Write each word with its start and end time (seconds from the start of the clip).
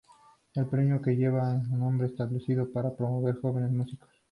El 0.55 0.65
Premio 0.65 0.99
que 0.99 1.15
lleva 1.15 1.63
su 1.63 1.77
nombre 1.77 2.07
fue 2.07 2.15
establecido 2.15 2.67
para 2.71 2.89
promover 2.95 3.39
jóvenes 3.39 3.69
músicos. 3.69 4.09